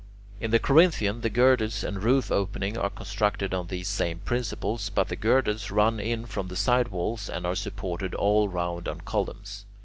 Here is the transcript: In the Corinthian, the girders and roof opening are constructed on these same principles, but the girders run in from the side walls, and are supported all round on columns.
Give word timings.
In 0.39 0.49
the 0.49 0.57
Corinthian, 0.57 1.21
the 1.21 1.29
girders 1.29 1.83
and 1.83 2.01
roof 2.01 2.31
opening 2.31 2.75
are 2.75 2.89
constructed 2.89 3.53
on 3.53 3.67
these 3.67 3.87
same 3.87 4.17
principles, 4.17 4.89
but 4.89 5.09
the 5.09 5.15
girders 5.15 5.69
run 5.69 5.99
in 5.99 6.25
from 6.25 6.47
the 6.47 6.55
side 6.55 6.87
walls, 6.87 7.29
and 7.29 7.45
are 7.45 7.53
supported 7.53 8.15
all 8.15 8.49
round 8.49 8.87
on 8.87 9.01
columns. 9.01 9.65